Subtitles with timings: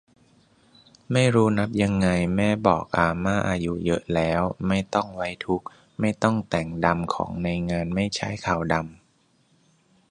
[1.11, 5.65] ไม่รู้นับยังไง แม่บอกอาม่าอายุเยอะแล้ว ไม่ต้องไว้ทุกข์
[5.99, 8.85] ไม่ต้องแต่งดำของในงานไม่ใช้ขาวดำ